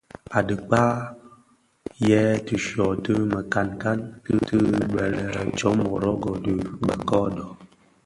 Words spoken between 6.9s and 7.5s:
ködő.